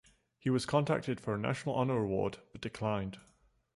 [0.39, 3.19] He was contacted for a National Honor Award, but declined.